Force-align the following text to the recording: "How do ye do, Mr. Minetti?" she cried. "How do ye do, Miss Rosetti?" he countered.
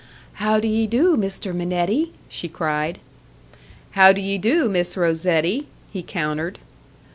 "How 0.41 0.59
do 0.59 0.67
ye 0.67 0.87
do, 0.87 1.15
Mr. 1.15 1.53
Minetti?" 1.53 2.11
she 2.27 2.47
cried. 2.49 2.97
"How 3.91 4.11
do 4.11 4.19
ye 4.19 4.39
do, 4.39 4.67
Miss 4.67 4.97
Rosetti?" 4.97 5.67
he 5.93 6.01
countered. 6.01 6.57